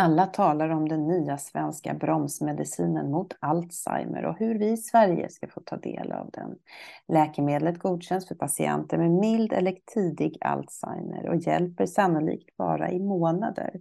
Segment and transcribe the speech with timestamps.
[0.00, 5.48] Alla talar om den nya svenska bromsmedicinen mot Alzheimer och hur vi i Sverige ska
[5.48, 6.58] få ta del av den.
[7.08, 13.80] Läkemedlet godkänns för patienter med mild eller tidig Alzheimer och hjälper sannolikt bara i månader.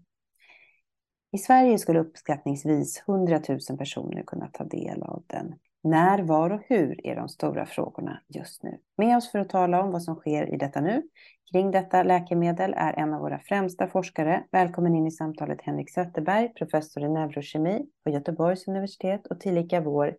[1.31, 5.55] I Sverige skulle uppskattningsvis 100 000 personer kunna ta del av den.
[5.83, 8.79] När, var och hur är de stora frågorna just nu.
[8.97, 11.03] Med oss för att tala om vad som sker i detta nu
[11.51, 14.43] kring detta läkemedel är en av våra främsta forskare.
[14.51, 20.15] Välkommen in i samtalet Henrik Zetterberg, professor i neurokemi på Göteborgs universitet och tillika vår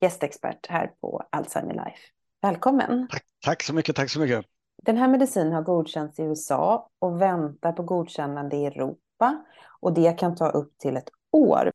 [0.00, 2.02] gästexpert här på Alzheimer Life.
[2.42, 3.08] Välkommen!
[3.10, 4.44] Tack, tack så mycket, tack så mycket.
[4.82, 9.44] Den här medicinen har godkänts i USA och väntar på godkännande i Europa
[9.80, 11.70] och det kan ta upp till ett år.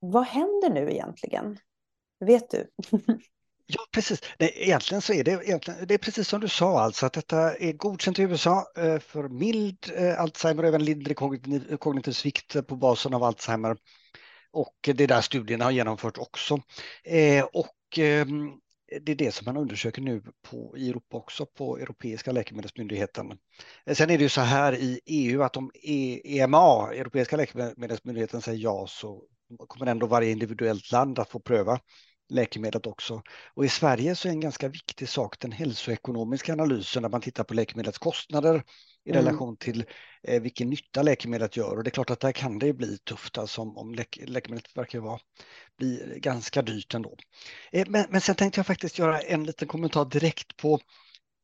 [0.00, 1.58] Vad händer nu egentligen?
[2.26, 2.66] Vet du?
[3.66, 4.20] Ja, precis.
[4.38, 7.54] Nej, egentligen så är det, egentligen, det är precis som du sa, alltså att detta
[7.54, 12.66] är godkänt i USA eh, för mild eh, Alzheimer och även lindrig kognitiv, kognitiv svikt
[12.66, 13.76] på basen av Alzheimer.
[14.50, 16.60] Och det är där studierna har genomfört också.
[17.04, 18.50] Eh, och ehm,
[19.00, 23.38] det är det som man undersöker nu på, i Europa också på Europeiska läkemedelsmyndigheten.
[23.92, 25.70] Sen är det ju så här i EU att om
[26.24, 29.22] EMA, Europeiska läkemedelsmyndigheten, säger ja så
[29.68, 31.80] kommer ändå varje individuellt land att få pröva
[32.32, 33.22] läkemedlet också.
[33.54, 37.44] Och i Sverige så är en ganska viktig sak den hälsoekonomiska analysen när man tittar
[37.44, 38.64] på läkemedlets kostnader
[39.04, 39.24] i mm.
[39.24, 39.84] relation till
[40.22, 41.76] eh, vilken nytta läkemedlet gör.
[41.76, 44.76] Och det är klart att där kan det bli tufft alltså om, om läk läkemedlet
[44.76, 45.18] verkar vara
[45.78, 47.16] bli ganska dyrt ändå.
[47.72, 50.80] Eh, men, men sen tänkte jag faktiskt göra en liten kommentar direkt på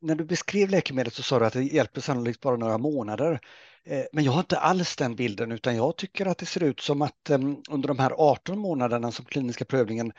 [0.01, 3.41] när du beskrev läkemedlet så sa du att det hjälper sannolikt bara några månader.
[3.85, 6.81] Eh, men jag har inte alls den bilden utan jag tycker att det ser ut
[6.81, 10.13] som att ehm, under de här 18 månaderna som kliniska prövningen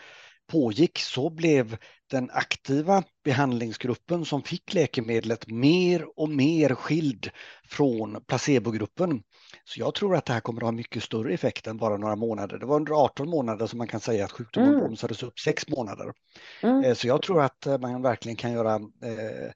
[0.50, 1.78] pågick så blev
[2.10, 7.30] den aktiva behandlingsgruppen som fick läkemedlet mer och mer skild
[7.70, 9.22] från placebogruppen.
[9.66, 12.16] Så jag tror att det här kommer att ha mycket större effekt än bara några
[12.16, 12.58] månader.
[12.58, 14.82] Det var under 18 månader som man kan säga att sjukdomen mm.
[14.82, 16.14] bromsades upp sex månader.
[16.62, 16.84] Mm.
[16.84, 19.52] Eh, så jag tror att eh, man verkligen kan göra eh,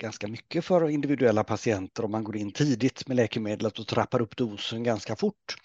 [0.00, 4.36] ganska mycket för individuella patienter om man går in tidigt med läkemedlet och trappar upp
[4.36, 5.56] dosen ganska fort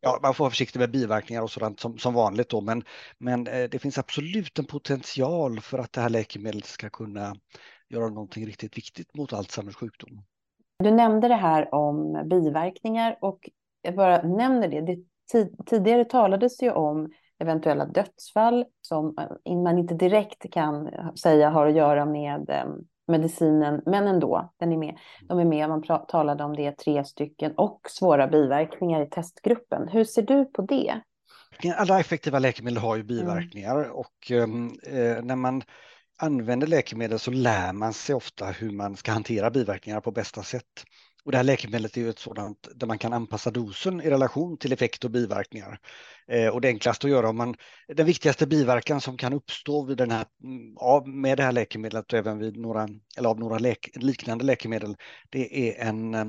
[0.00, 2.82] ja, man får vara försiktig med biverkningar och sådant som, som vanligt då, men,
[3.18, 7.34] men eh, det finns absolut en potential för att det här läkemedlet ska kunna
[7.88, 10.22] göra någonting riktigt viktigt mot Alzheimers sjukdom.
[10.78, 13.50] Du nämnde det här om biverkningar och
[13.82, 14.80] jag bara nämner det.
[14.80, 14.98] det
[15.66, 19.14] tidigare talades ju om eventuella dödsfall som
[19.44, 22.64] eh, man inte direkt kan säga har att göra med eh,
[23.08, 24.98] medicinen, men ändå, den är med.
[25.28, 29.88] De är med, man talade om det, tre stycken och svåra biverkningar i testgruppen.
[29.88, 31.00] Hur ser du på det?
[31.76, 33.06] Alla effektiva läkemedel har ju mm.
[33.06, 33.92] biverkningar mm.
[33.92, 35.62] och ehm, eh, när man
[36.18, 40.84] använder läkemedel så lär man sig ofta hur man ska hantera biverkningar på bästa sätt.
[41.26, 44.58] Och det här läkemedlet är ju ett sådant där man kan anpassa dosen i relation
[44.58, 45.78] till effekt och biverkningar.
[46.28, 47.54] Eh, och det enklaste att göra om man,
[47.88, 52.12] den viktigaste biverkan som kan uppstå vid den här, mm, av, med det här läkemedlet
[52.12, 54.96] och även vid några, eller av några läk, liknande läkemedel,
[55.30, 56.24] det är en eh,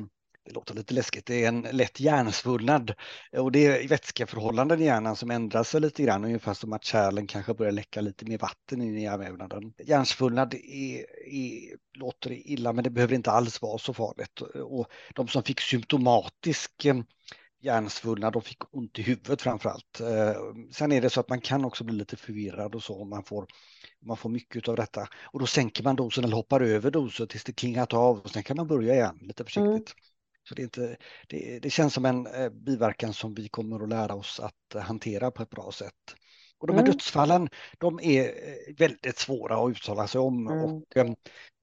[0.47, 2.93] det låter lite läskigt, det är en lätt hjärnsvullnad
[3.37, 7.27] och det är vätskeförhållanden i hjärnan som ändrar sig lite grann, ungefär som att kärlen
[7.27, 9.73] kanske börjar läcka lite mer vatten in i hjärnvävnaden.
[9.77, 14.41] Hjärnsvullnad är, är, låter illa, men det behöver inte alls vara så farligt.
[14.41, 16.95] Och de som fick symptomatisk eh,
[17.61, 19.99] hjärnsvullnad, de fick ont i huvudet framför allt.
[19.99, 20.41] Eh,
[20.71, 23.23] sen är det så att man kan också bli lite förvirrad och så om man
[23.23, 23.45] får,
[24.05, 25.07] man får mycket av detta.
[25.23, 28.43] Och då sänker man dosen eller hoppar över dosen tills det klingat av och sen
[28.43, 29.65] kan man börja igen lite försiktigt.
[29.65, 29.83] Mm.
[30.47, 30.97] Så det, är inte,
[31.27, 34.81] det, det, känns som en eh, biverkan som vi kommer att lära oss att eh,
[34.81, 36.15] hantera på ett bra sätt.
[36.59, 36.91] Och de här mm.
[36.91, 40.63] dödsfallen, de är eh, väldigt svåra att uttala sig om mm.
[40.63, 41.13] och eh,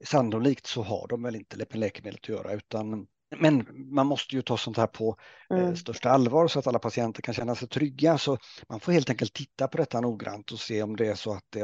[0.05, 3.07] sannolikt så har de väl inte med läkemedel att göra utan
[3.39, 5.17] men man måste ju ta sånt här på
[5.51, 5.65] mm.
[5.65, 8.19] eh, största allvar så att alla patienter kan känna sig trygga.
[8.19, 11.33] Så man får helt enkelt titta på detta noggrant och se om det är så
[11.33, 11.63] att det,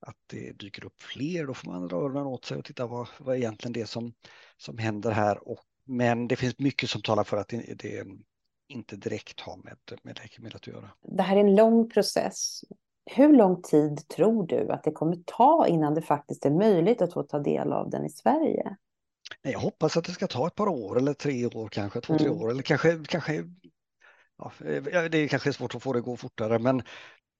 [0.00, 1.46] att det dyker upp fler.
[1.46, 4.12] Då får man dra öronen åt sig och titta vad, vad är egentligen det som,
[4.56, 8.06] som händer här och men det finns mycket som talar för att det, det
[8.68, 10.90] inte direkt har med, med läkemedel att göra.
[11.02, 12.64] Det här är en lång process.
[13.10, 17.12] Hur lång tid tror du att det kommer ta innan det faktiskt är möjligt att
[17.12, 18.76] få ta del av den i Sverige?
[19.42, 22.24] Jag hoppas att det ska ta ett par år eller tre år kanske, två, mm.
[22.24, 23.44] tre år eller kanske, kanske
[24.92, 26.82] ja, det är kanske svårt att få det att gå fortare men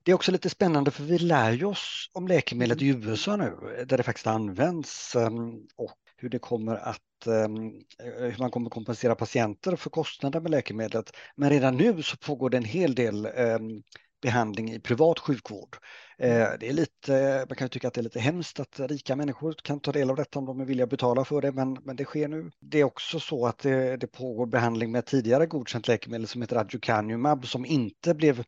[0.05, 3.85] det är också lite spännande för vi lär ju oss om läkemedlet i USA nu
[3.89, 9.15] där det faktiskt används ehm, och hur det kommer att ehm, hur man kommer kompensera
[9.15, 11.13] patienter för kostnader med läkemedlet.
[11.37, 13.83] Men redan nu så pågår det en hel del ehm,
[14.23, 15.77] behandling i privat sjukvård.
[16.19, 19.55] Eh, det är lite, man kan tycka att det är lite hemskt att rika människor
[19.63, 21.97] kan ta del av detta om de är villiga att betala för det, men, men
[21.97, 22.51] det sker nu.
[22.61, 26.57] Det är också så att det, det pågår behandling med tidigare godkänt läkemedel som heter
[26.57, 28.45] Aducanumab som inte blev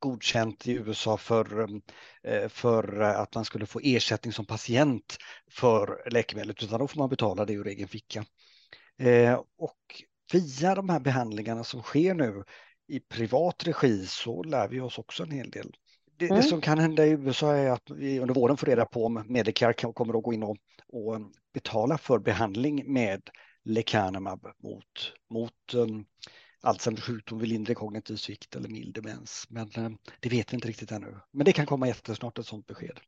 [0.00, 1.68] godkänt i USA för,
[2.22, 5.16] eh, för att man skulle få ersättning som patient
[5.50, 8.24] för läkemedlet, utan då får man betala det ur egen ficka.
[8.98, 12.44] Eh, och via de här behandlingarna som sker nu
[12.88, 15.72] i privat regi så lär vi oss också en hel del.
[16.18, 16.36] Det, mm.
[16.36, 19.24] det som kan hända i USA är att vi under våren får reda på om
[19.28, 20.56] Medicare kommer att gå in och,
[20.92, 21.20] och
[21.54, 23.22] betala för behandling med
[23.64, 26.04] lecanemab mot, mot um,
[26.62, 29.46] Alzheimers sjukdom vid lindrig kognitiv svikt eller mild demens.
[29.48, 31.16] Men um, det vet vi inte riktigt ännu.
[31.32, 33.00] Men det kan komma jättesnart ett sådant besked.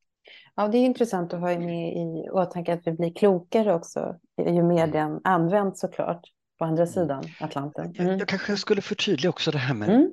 [0.54, 4.62] Ja, det är intressant att ha med i åtanke att vi blir klokare också ju
[4.62, 4.90] mer mm.
[4.90, 6.22] den används såklart
[6.58, 6.92] på andra mm.
[6.92, 7.94] sidan Atlanten.
[7.98, 8.06] Mm.
[8.06, 10.12] Jag, jag, kanske skulle förtydliga också det här med mm.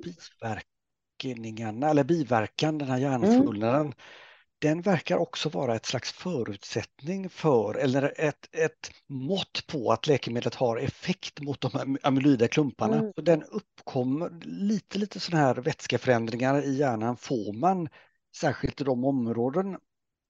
[1.20, 3.80] biverkningarna eller biverkan, den här hjärnsvullnaden.
[3.80, 3.92] Mm.
[4.60, 10.54] Den verkar också vara ett slags förutsättning för eller ett, ett mått på att läkemedlet
[10.54, 12.96] har effekt mot de amyloida klumparna.
[12.96, 13.12] Mm.
[13.14, 17.88] Så den uppkommer lite, lite sådana här vätskeförändringar i hjärnan får man
[18.36, 19.76] särskilt i de områden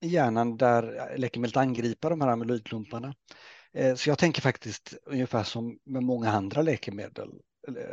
[0.00, 3.14] i hjärnan där läkemedlet angriper de här amyloidklumparna.
[3.72, 7.30] Eh, så jag tänker faktiskt ungefär som med många andra läkemedel,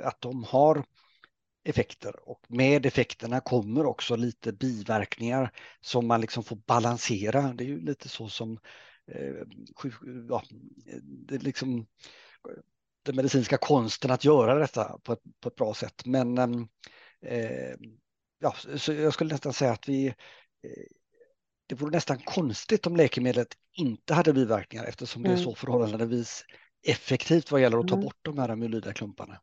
[0.03, 0.83] att de har
[1.67, 7.53] effekter och med effekterna kommer också lite biverkningar som man liksom får balansera.
[7.53, 8.59] Det är ju lite så som
[9.11, 9.33] eh,
[10.29, 10.43] ja,
[11.01, 11.87] det liksom,
[13.05, 16.05] den medicinska konsten att göra detta på ett, på ett bra sätt.
[16.05, 16.67] Men ehm,
[17.21, 17.75] eh,
[18.39, 20.13] ja, så jag skulle nästan säga att vi
[21.67, 25.29] det vore nästan konstigt om läkemedlet inte hade biverkningar eftersom mm.
[25.29, 25.53] det är mm.
[25.53, 26.45] så förhållandevis
[26.87, 28.05] effektivt vad gäller att ta mm.
[28.05, 29.41] bort de här amyloida klumparna.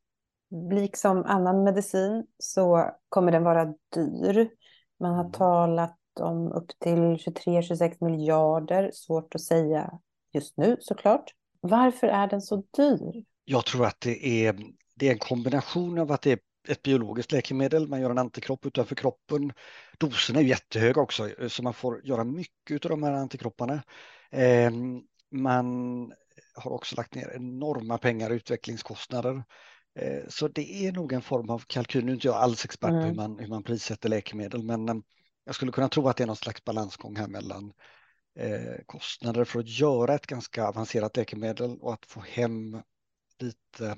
[0.71, 4.49] Liksom annan medicin så kommer den vara dyr.
[5.01, 5.33] Man har mm.
[5.33, 9.91] talat om upp till 23-26 miljarder, svårt att säga
[10.33, 11.25] just nu såklart.
[11.61, 13.25] Varför är den så dyr?
[13.45, 14.57] Jag tror att det är,
[14.95, 16.39] det är en kombination av att det är
[16.69, 19.53] ett biologiskt läkemedel, man gör en antikropp utanför kroppen.
[19.99, 23.83] Dosen är jättehög också, så man får göra mycket av de här antikropparna.
[24.31, 26.13] Ehm, man
[26.55, 29.43] har också lagt ner enorma pengar i utvecklingskostnader.
[29.95, 32.05] Eh, så det är nog en form av kalkyl.
[32.05, 33.17] Nu är inte jag alls expert på hur mm.
[33.17, 35.03] man, hur man prissätter läkemedel, men ehm,
[35.45, 37.73] jag skulle kunna tro att det är någon slags balansgång här mellan
[38.39, 42.83] eh, kostnader för att göra ett ganska avancerat läkemedel och att få hem
[43.39, 43.97] lite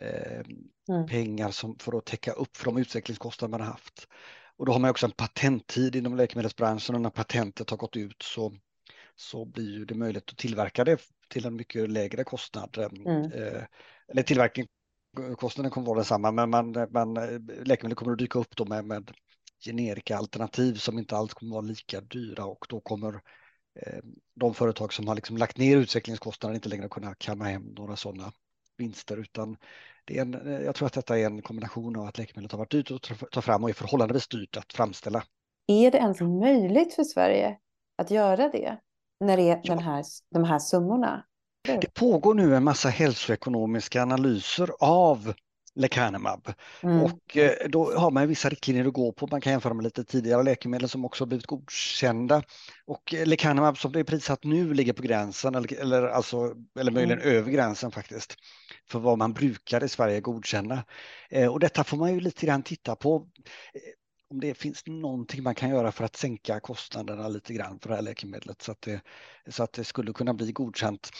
[0.00, 0.42] eh,
[0.88, 1.06] mm.
[1.08, 4.08] pengar som, för att täcka upp för de utvecklingskostnader man har haft.
[4.56, 8.22] Och då har man också en patenttid inom läkemedelsbranschen och när patentet har gått ut
[8.22, 8.54] så,
[9.16, 12.78] så blir det möjligt att tillverka det till en mycket lägre kostnad.
[12.78, 13.32] Mm.
[13.32, 13.62] Eh,
[14.08, 14.66] eller tillverkning,
[15.36, 17.14] kostnaden kommer vara densamma men man, man,
[17.64, 19.10] läkemedel kommer att dyka upp då med, med
[19.64, 23.14] generika alternativ som inte alls kommer att vara lika dyra och då kommer
[23.80, 23.98] eh,
[24.34, 28.32] de företag som har liksom lagt ner utvecklingskostnader inte längre kunna kamma hem några sådana
[28.76, 29.56] vinster utan
[30.04, 32.70] det är en, jag tror att detta är en kombination av att läkemedlet har varit
[32.70, 35.22] dyrt att ta fram och är förhållandevis dyrt att framställa.
[35.66, 37.58] Är det ens möjligt för Sverige
[37.96, 38.78] att göra det
[39.20, 39.74] när det är ja.
[39.74, 41.24] den här, de här summorna?
[41.62, 45.34] Det pågår nu en massa hälsoekonomiska analyser av
[45.74, 46.52] lecanemab.
[46.82, 47.02] Mm.
[47.02, 49.28] Och eh, då har man vissa riktlinjer att gå på.
[49.30, 52.42] Man kan jämföra med lite tidigare läkemedel som också har blivit godkända.
[52.86, 56.92] Och eh, lecanemab som det är prissatt nu ligger på gränsen, eller, eller, alltså, eller
[56.92, 57.36] möjligen mm.
[57.36, 58.36] över gränsen faktiskt,
[58.90, 60.84] för vad man brukar i Sverige godkänna.
[61.30, 63.26] Eh, och detta får man ju lite grann titta på
[64.30, 67.94] om det finns någonting man kan göra för att sänka kostnaderna lite grann för det
[67.94, 69.00] här läkemedlet så att det,
[69.48, 71.10] så att det skulle kunna bli godkänt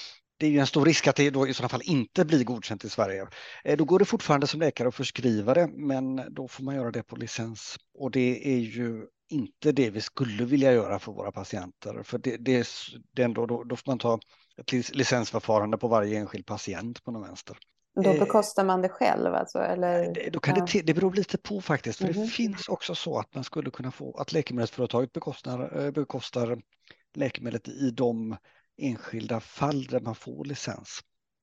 [0.41, 2.85] det är ju en stor risk att det då i sådana fall inte blir godkänt
[2.85, 3.27] i Sverige.
[3.65, 6.91] Eh, då går det fortfarande som läkare att förskriva det, men då får man göra
[6.91, 7.77] det på licens.
[7.99, 12.03] Och det är ju inte det vi skulle vilja göra för våra patienter.
[12.03, 12.69] För det, det,
[13.15, 14.19] det ändå, då, då får man ta
[14.57, 17.57] ett licensförfarande på varje enskild patient på någon vänster.
[17.95, 19.59] Då eh, bekostar man det själv alltså?
[19.59, 20.31] Eller?
[20.31, 20.67] Då kan ja.
[20.73, 21.99] det, det beror lite på faktiskt.
[21.99, 22.23] För mm.
[22.23, 26.63] Det finns också så att man skulle kunna få att läkemedelsföretaget bekostar, eh, bekostar
[27.15, 28.37] läkemedlet i de
[28.81, 31.01] enskilda fall där man får licens.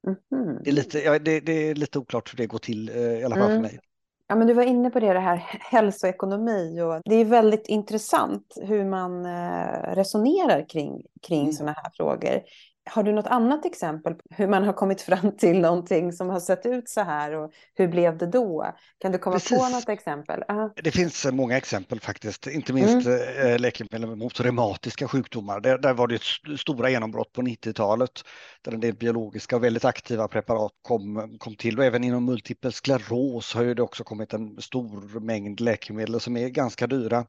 [0.07, 0.59] Mm.
[0.63, 3.23] Det, är lite, ja, det, det, är lite oklart hur det går till, eh, i
[3.23, 3.55] alla fall mm.
[3.55, 3.79] för mig.
[4.27, 5.35] Ja, men du var inne på det, det här
[5.71, 11.53] hälsoekonomi och det är väldigt intressant hur man eh, resonerar kring, kring mm.
[11.53, 12.41] sådana här frågor.
[12.89, 16.39] Har du något annat exempel på hur man har kommit fram till någonting som har
[16.39, 18.65] sett ut så här och hur blev det då?
[18.99, 19.57] Kan du komma Precis.
[19.57, 20.43] på något exempel?
[20.51, 20.67] Uh.
[20.83, 23.37] Det finns många exempel faktiskt, inte minst mm.
[23.37, 25.59] Eh, läkemedel mot reumatiska sjukdomar.
[25.59, 28.23] Där, där var det ett stora genombrott på 90-talet
[28.61, 32.73] där en del biologiska och väldigt aktiva preparat kom, kom till och även inom multipel
[32.73, 37.25] skleros har ju det också kommit en stor mängd läkemedel som är ganska dyra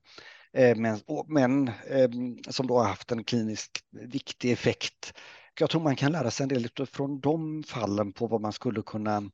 [0.52, 2.10] eh, men, men eh,
[2.48, 5.14] som då har haft en kliniskt viktig effekt
[5.60, 8.82] jag tror man kan lära sig en del från de fallen på vad man skulle
[8.82, 9.30] kunna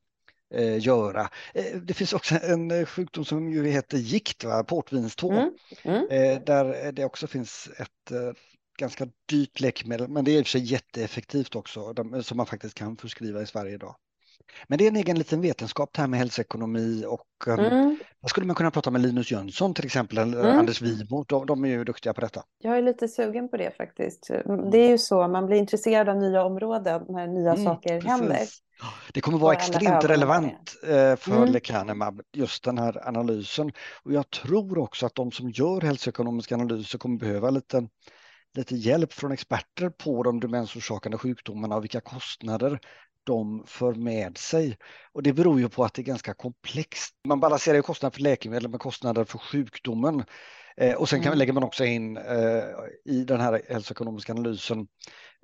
[0.54, 1.28] eh, göra.
[1.54, 4.64] Eh, det finns också en eh, sjukdom som ju heter gikt, va?
[4.64, 5.50] portvinstå, mm.
[5.82, 6.08] Mm.
[6.10, 8.32] Eh, där det också finns ett eh,
[8.78, 12.46] ganska dyrt läkemedel, men det är i och för sig jätteeffektivt också, de, som man
[12.46, 13.96] faktiskt kan förskriva i Sverige idag.
[14.66, 17.98] Men det är en egen liten vetenskap det här med hälsoekonomi och um, mm.
[18.20, 20.58] där skulle man kunna prata med Linus Jönsson till exempel, eller mm.
[20.58, 22.42] Anders Wimo, de, de, är ju duktiga på detta.
[22.58, 24.30] Jag är lite sugen på det faktiskt.
[24.30, 24.70] Mm.
[24.70, 28.10] Det är ju så, man blir intresserad av nya områden när nya mm, saker precis.
[28.10, 28.40] händer.
[29.12, 31.52] Det kommer vara extremt relevant eh, för mm.
[31.52, 33.72] lecanemab, just den här analysen.
[34.02, 37.88] Och jag tror också att de som gör hälsoekonomiska analyser kommer behöva lite
[38.54, 42.80] lite hjälp från experter på de demensorsakande sjukdomarna och vilka kostnader
[43.24, 44.76] de för med sig.
[45.12, 47.14] Och det beror ju på att det är ganska komplext.
[47.28, 50.24] Man balanserar ju kostnader för läkemedel med kostnader för sjukdomen.
[50.76, 51.38] Eh, och sen kan, mm.
[51.38, 52.64] lägger man också in eh,
[53.04, 54.86] i den här hälsoekonomiska analysen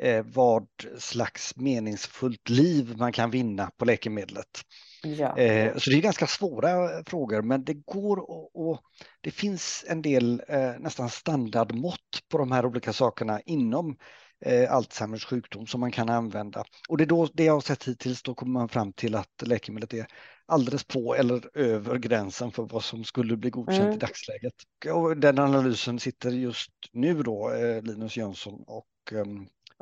[0.03, 0.67] eh, vad
[0.99, 4.63] slags meningsfullt liv man kan vinna på läkemedlet.
[5.03, 5.39] Ja.
[5.39, 8.17] Eh, så det är ganska svåra frågor, men det går
[8.57, 8.81] och,
[9.21, 13.97] det finns en del eh, nästan standardmått på de här olika sakerna inom
[14.41, 16.65] eh, Alzheimers sjukdom som man kan använda.
[16.89, 19.43] Och det är då det jag har sett hittills, då kommer man fram till att
[19.43, 20.07] läkemedlet är
[20.47, 23.95] alldeles på eller över gränsen för vad som skulle bli godkänt mm.
[23.95, 24.55] i dagsläget.
[24.93, 29.25] Och den analysen sitter just nu då eh, Linus Jönsson och eh,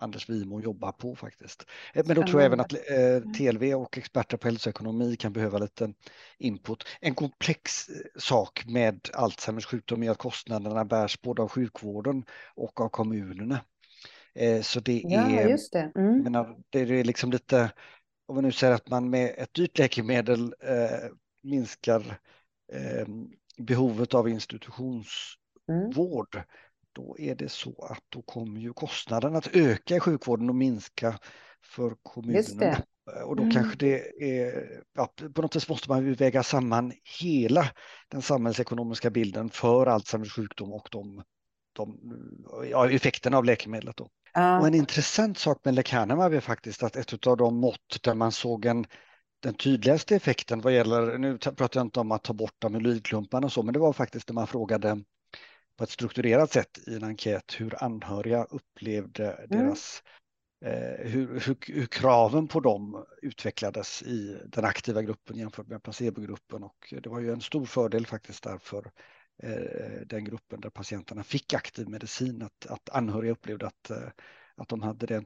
[0.00, 1.66] Anders Wimo jobbar på faktiskt.
[1.94, 5.58] Eh, men då tror jag även att eh, TLV och experter på hälsoekonomi kan behöva
[5.58, 5.92] lite
[6.38, 6.84] input.
[7.00, 12.24] En komplex eh, sak med Alzheimers sjukdom är att kostnaderna bärs både av sjukvården
[12.54, 13.60] och av kommunerna.
[14.38, 15.92] Eh, så det ja, är, just det.
[15.94, 16.22] Mm.
[16.22, 17.72] Menar, det är liksom lite,
[18.26, 21.10] om vi nu säger att man med ett dyrt läkemedel eh,
[21.42, 22.18] minskar
[22.72, 23.06] eh,
[23.58, 26.46] behovet av institutionsvård, mm.
[26.92, 31.18] då är det så att då kommer ju kostnaden att öka i sjukvården och minska
[31.62, 32.82] för kommunerna.
[33.24, 33.54] Och då mm.
[33.54, 37.64] kanske det är, ja, på något sätt måste man ju väga samman hela
[38.08, 41.22] den samhällsekonomiska bilden för Alzheimers sjukdom och de,
[41.72, 41.98] de
[42.70, 43.96] ja, effekterna av läkemedlet.
[43.96, 44.10] Då.
[44.60, 48.32] Och en intressant sak med lecanemab är faktiskt att ett av de mått där man
[48.32, 48.86] såg en
[49.40, 53.52] den tydligaste effekten vad gäller, nu pratar jag inte om att ta bort amyloidklumparna och
[53.52, 55.02] så, men det var faktiskt när man frågade
[55.76, 59.48] på ett strukturerat sätt i en enkät hur anhöriga upplevde mm.
[59.48, 60.02] deras,
[60.64, 66.62] eh, hur, hur, hur, kraven på dem utvecklades i den aktiva gruppen jämfört med placebogruppen
[66.62, 68.90] och det var ju en stor fördel faktiskt där för
[70.06, 74.08] den gruppen där patienterna fick aktiv medicin, att, att anhöriga upplevde att, eh,
[74.56, 75.24] att de hade det,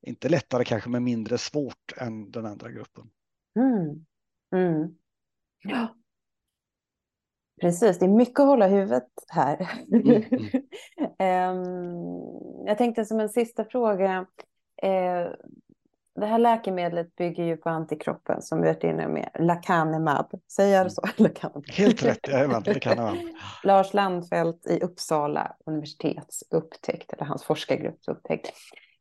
[0.00, 3.10] inte lättare kanske, men mindre svårt än den andra gruppen.
[3.56, 4.06] Mm.
[4.54, 4.94] Mm.
[5.62, 5.96] Ja.
[7.60, 9.84] Precis, det är mycket att hålla huvudet här.
[9.92, 10.22] Mm.
[11.58, 14.26] um, jag tänkte som en sista fråga,
[14.82, 15.28] eh,
[16.20, 20.26] det här läkemedlet bygger ju på antikroppen som vi varit inne med, Lacanemab.
[20.52, 21.02] Säger jag så?
[21.16, 21.64] Lacanemab.
[21.70, 23.16] Helt rätt, jajamän, Lacanemab.
[23.64, 28.52] Lars Landfelt i Uppsala universitets upptäckt, eller hans forskargrupps upptäckt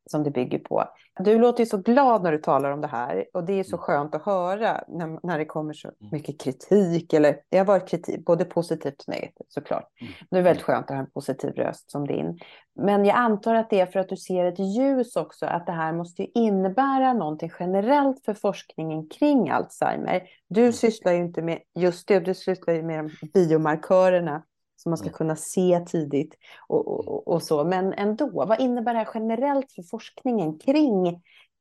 [0.05, 0.83] som det bygger på.
[1.19, 3.75] Du låter ju så glad när du talar om det här och det är så
[3.75, 3.83] mm.
[3.83, 6.11] skönt att höra när, när det kommer så mm.
[6.11, 7.13] mycket kritik.
[7.13, 9.87] Eller det har varit kritik, både positivt och negativt såklart.
[10.01, 10.13] Mm.
[10.29, 12.39] Det är väldigt skönt att ha en positiv röst som din.
[12.75, 15.71] Men jag antar att det är för att du ser ett ljus också, att det
[15.71, 20.23] här måste ju innebära någonting generellt för forskningen kring Alzheimer.
[20.49, 24.43] Du sysslar ju inte med just det, du sysslar ju med de biomarkörerna
[24.83, 25.17] som man ska mm.
[25.17, 26.35] kunna se tidigt
[26.67, 27.63] och, och, och, så.
[27.63, 31.07] Men ändå, vad innebär det här generellt för forskningen kring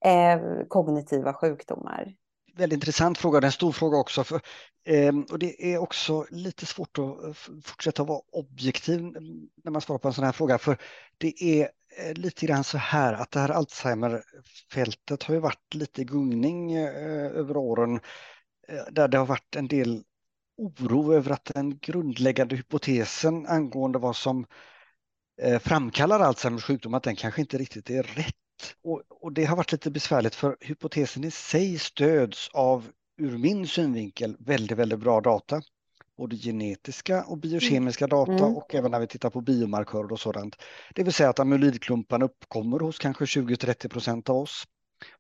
[0.05, 2.15] eh, kognitiva sjukdomar?
[2.57, 4.25] Väldigt intressant fråga, det är en stor fråga också.
[4.25, 4.41] För,
[4.85, 7.33] eh, och det är också lite svårt att eh,
[7.65, 9.03] fortsätta vara objektiv
[9.65, 10.59] när man svarar på en sån här fråga.
[10.59, 10.77] För
[11.19, 16.05] det är eh, lite grann så här att det här Alzheimer-fältet har ju varit lite
[16.05, 18.01] gungning eh, över åren
[18.91, 20.03] där det har varit en del
[20.63, 24.47] oro över att den grundläggande hypotesen angående vad som
[25.43, 28.35] eh, framkallar Alzheimers sjukdom, att den kanske inte riktigt är rätt.
[28.85, 32.89] Och, och, det har varit lite besvärligt för hypotesen i sig stöds av,
[33.21, 35.63] ur min synvinkel, väldigt, väldigt bra data.
[36.19, 38.57] både genetiska och biokemiska data Mm.
[38.57, 40.57] och även när vi tittar på biomarkörer och sådant.
[40.95, 44.65] Det vill säga att amyloidklumparna uppkommer hos kanske 20-30 procent av oss.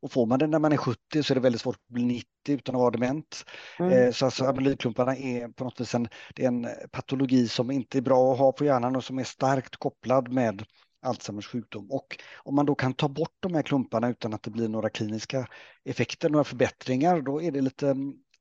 [0.00, 2.04] Och får man det när man är 70 så är det väldigt svårt att bli
[2.04, 3.44] 90 utan att vara dement.
[3.78, 3.92] Mm.
[3.92, 7.98] Eh, Så alltså amyloidklumparna är på något vis en, det är en patologi som inte
[7.98, 10.64] är bra att ha på hjärnan och som är starkt kopplad med
[11.02, 11.90] Alzheimers sjukdom.
[11.90, 14.90] Och om man då kan ta bort de här klumparna utan att det blir några
[14.90, 15.46] kliniska
[15.84, 17.94] effekter, några förbättringar, då är det lite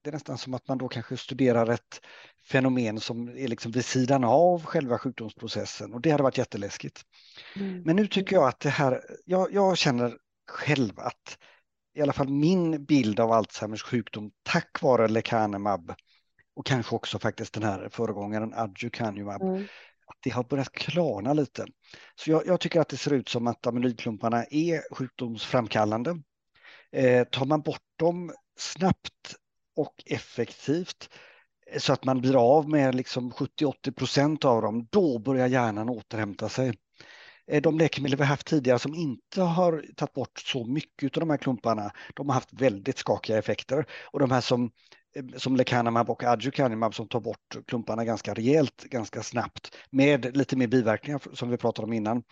[0.04, 2.02] det är nästan som att man då kanske studerar ett
[2.44, 7.02] fenomen som är liksom vid sidan av själva sjukdomsprocessen och det hade varit jätteläskigt.
[7.56, 7.82] Mm.
[7.84, 10.18] Men nu tycker jag att det här, jag, jag känner
[10.52, 11.38] själv att
[11.94, 15.94] i alla fall min bild av Alzheimers sjukdom tack vare lecanemab
[16.56, 19.64] och kanske också faktiskt den här föregångaren aducanumab, Mm.
[20.06, 21.66] att det har börjat klarna lite.
[22.16, 26.22] Så jag, jag tycker att det ser ut som att amyloidklumparna är sjukdomsframkallande.
[26.92, 29.36] Eh, tar man bort dem snabbt
[29.76, 31.10] och effektivt
[31.72, 35.90] eh, så att man blir av med liksom 70-80 procent av dem, då börjar hjärnan
[35.90, 36.74] återhämta sig.
[37.48, 41.30] Eh, de läkemedel vi haft tidigare som inte har tagit bort så mycket av de
[41.30, 43.86] här klumparna, de har haft väldigt skakiga effekter.
[44.12, 44.72] Och de här som,
[45.16, 50.56] eh, som lecanemab och aducanumab som tar bort klumparna ganska rejält, ganska snabbt, med lite
[50.56, 52.24] mer biverkningar som vi pratade om innan,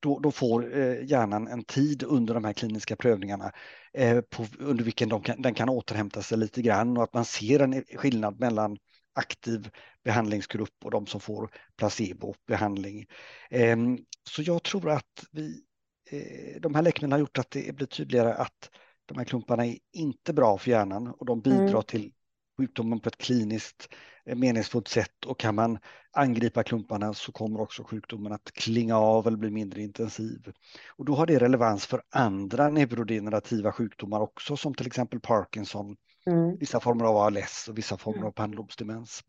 [0.00, 3.52] då, då får eh, hjärnan en tid under de här kliniska prövningarna
[3.94, 7.24] eh, på, under vilken de kan, den kan återhämta sig lite grann och att man
[7.24, 8.76] ser en skillnad mellan
[9.16, 9.70] aktiv
[10.04, 13.06] behandlingsgrupp och de som får placebobehandling.
[13.50, 15.62] Ehm, Så jag tror att vi,
[16.10, 18.70] eh, de här läkemedlen har gjort att det blir tydligare att
[19.06, 21.82] de här klumparna är inte bra för hjärnan och de bidrar Mm.
[21.82, 22.12] till
[22.58, 23.88] sjukdomen på ett kliniskt
[24.34, 25.78] meningsfullt sätt och kan man
[26.12, 30.52] angripa klumparna så kommer också sjukdomen att klinga av eller bli mindre intensiv.
[30.88, 35.96] Och då har det relevans för andra neurodegenerativa sjukdomar också som till exempel Parkinson,
[36.30, 36.56] Mm.
[36.56, 39.24] vissa former av ALS och vissa former av panlobsdemens.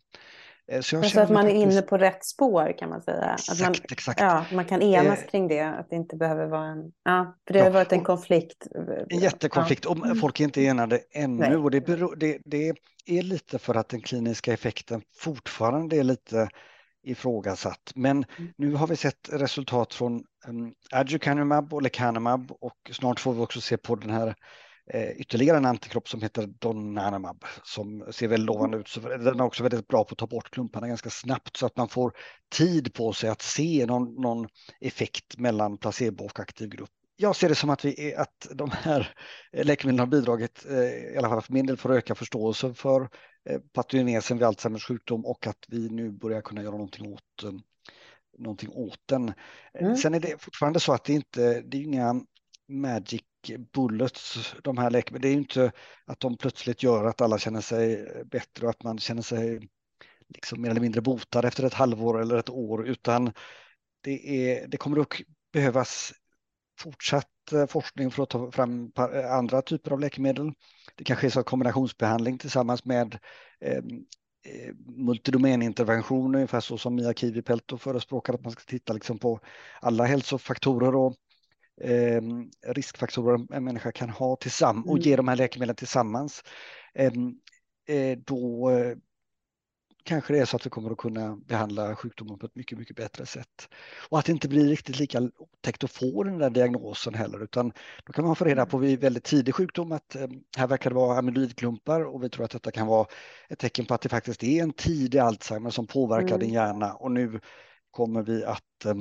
[0.71, 2.77] Eh, Så jag Men Så känner att man är mig inne faktiskt- på rätt spår
[2.79, 3.23] kan man säga.
[3.23, 4.19] Att man, Exakt, exakt.
[4.19, 6.91] ja, man kan enas Eh, kring det, att det inte behöver vara en...
[7.03, 8.67] Ja, för det har Ja, varit en och- konflikt.
[9.09, 10.15] En jättekonflikt och Mm.
[10.15, 11.55] folk är inte enade ännu Nej.
[11.55, 12.73] och det, beror, det, det
[13.05, 16.49] är lite för att den kliniska effekten fortfarande är lite
[17.03, 17.91] ifrågasatt.
[17.95, 18.51] Men Mm.
[18.57, 23.61] nu har vi sett resultat från um, aducanumab och lecanemab och snart får vi också
[23.61, 24.35] se på den här
[25.15, 28.87] ytterligare en antikropp som heter donanemab som ser väldigt lovande ut.
[28.87, 31.77] Så den är också väldigt bra på att ta bort klumparna ganska snabbt så att
[31.77, 32.13] man får
[32.55, 34.47] tid på sig att se någon, någon
[34.81, 36.89] effekt mellan placebo och aktiv grupp.
[37.19, 39.13] Jag ser det som att, vi att de här
[39.53, 43.01] läkemedlen har bidragit, eh, i alla fall för min del, för att öka förståelsen för
[43.49, 47.51] eh, patogenesen vid Alzheimers sjukdom och att vi nu börjar kunna göra någonting åt, eh,
[48.37, 49.29] någonting åt den.
[49.29, 49.33] Eh,
[49.73, 49.97] Mm.
[49.97, 52.21] Sen är det fortfarande så att det inte det är inga
[52.67, 53.21] magic
[53.73, 55.21] bullets, de här läkemedlen.
[55.21, 55.71] Det är ju inte
[56.05, 59.69] att de plötsligt gör att alla känner sig bättre och att man känner sig
[60.27, 63.33] liksom mer eller mindre botad efter ett halvår eller ett år, utan
[64.01, 65.13] det, är, det kommer att
[65.53, 66.13] behövas
[66.79, 70.51] fortsatt eh, forskning för att ta fram eh, andra typer av läkemedel.
[70.95, 73.19] Det kanske är så att kombinationsbehandling tillsammans med
[73.61, 73.87] ehm,
[74.45, 79.39] eh, multidomänintervention, ungefär så som Mia Kivipelto förespråkar, att man ska titta liksom på
[79.81, 81.15] alla hälsofaktorer och
[81.81, 82.21] eh,
[82.67, 85.01] riskfaktorer en människa kan ha tillsammans och Mm.
[85.03, 86.43] ge de här läkemedlen tillsammans.
[86.93, 87.11] Eh,
[87.95, 88.97] eh, då eh,
[90.03, 92.95] kanske det är så att vi kommer att kunna behandla sjukdomen på ett mycket, mycket
[92.95, 93.69] bättre sätt.
[94.09, 97.71] Och att det inte blir riktigt lika otäckt att få den där diagnosen heller, utan
[98.05, 100.95] då kan man få reda på vid väldigt tidig sjukdom att eh, här verkar det
[100.95, 103.07] vara amyloidklumpar och vi tror att detta kan vara
[103.49, 106.39] ett tecken på att det faktiskt är en tidig Alzheimer som påverkar Mm.
[106.39, 107.39] din hjärna och nu
[107.91, 108.95] kommer vi att eh,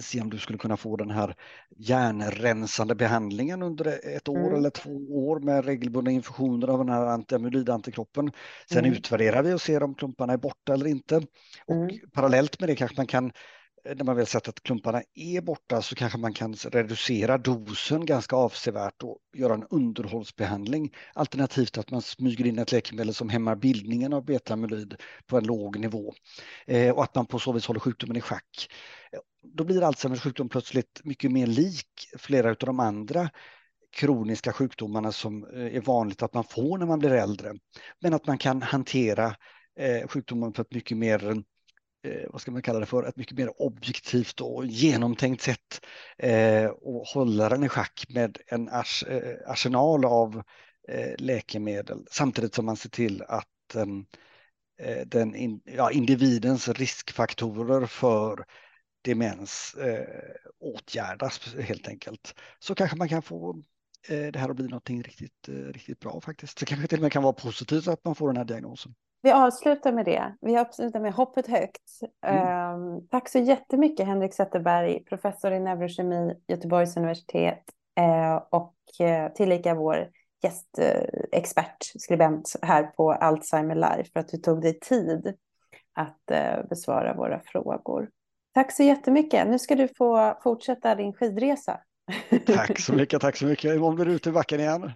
[0.00, 1.34] se om du skulle kunna få den här
[1.76, 4.54] hjärnrensande behandlingen under ett år Mm.
[4.54, 8.32] eller två år med regelbundna infusioner av den här antiamyloidantikroppen.
[8.70, 8.92] Sen Mm.
[8.92, 11.16] utvärderar vi och ser om klumparna är borta eller inte.
[11.66, 11.96] Och Mm.
[12.12, 13.32] parallellt med det kanske man kan,
[13.96, 18.36] när man väl sett att klumparna är borta så kanske man kan reducera dosen ganska
[18.36, 20.92] avsevärt och göra en underhållsbehandling.
[21.14, 24.96] Alternativt att man smyger in ett läkemedel som hämmar bildningen av betamyloid
[25.26, 26.14] på en låg nivå.
[26.66, 28.68] Eh, och att man på så vis håller sjukdomen i schack.
[29.54, 33.30] Då blir Alzheimers sjukdom plötsligt mycket mer lik flera av de andra
[33.96, 37.54] kroniska sjukdomarna som eh, är vanligt att man får när man blir äldre.
[38.00, 39.36] Men att man kan hantera
[39.78, 41.42] eh, sjukdomen på ett mycket mer
[42.04, 45.86] eh, vad ska man kalla det för, ett mycket mer objektivt och genomtänkt sätt
[46.80, 48.68] och hålla den i schack med en
[49.46, 50.42] arsenal av
[51.18, 54.04] läkemedel samtidigt som man ser till att ehm,
[55.06, 58.44] den ja, individens riskfaktorer för
[59.06, 60.04] demens eh,
[60.60, 62.34] åtgärdas helt enkelt.
[62.58, 63.62] Så kanske man kan få
[64.08, 66.60] eh, det här att bli någonting riktigt, eh, riktigt bra faktiskt.
[66.60, 68.94] Det kanske till och med kan vara positivt att man får den här diagnosen.
[69.22, 70.36] vi avslutar med det.
[70.40, 71.90] Vi avslutar med hoppet högt.
[72.26, 72.74] Mm.
[72.74, 77.62] Um, tack så jättemycket Henrik Zetterberg, professor i neurokemi, Göteborgs universitet
[78.50, 78.74] och
[79.34, 80.10] tillika vår
[80.42, 85.34] gästexpert, skribent här på Alzheimer Live för att du tog dig tid
[85.94, 86.22] att
[86.68, 88.08] besvara våra frågor.
[88.56, 89.46] Tack så jättemycket.
[89.46, 91.80] Nu ska du få fortsätta din skidresa.
[92.46, 93.76] Tack så mycket, tack så mycket.
[93.76, 94.92] Imorgon blir du ute i backen igen.